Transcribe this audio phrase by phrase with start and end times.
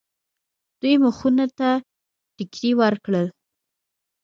[0.79, 1.69] دوی مخونو ته
[2.35, 3.27] ټکرې ورکړل.